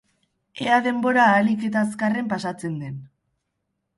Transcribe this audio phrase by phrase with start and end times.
[0.63, 2.99] Ea denbora ahalik eta azkarren pasatzen den.